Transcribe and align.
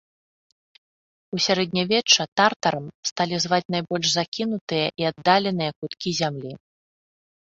У 1.35 1.41
сярэднявечча 1.47 2.23
тартарам 2.41 2.87
сталі 3.09 3.35
зваць 3.43 3.67
найбольш 3.75 4.07
закінутыя 4.17 4.87
і 5.03 5.07
аддаленыя 5.11 5.71
куткі 5.79 6.09
зямлі. 6.21 6.53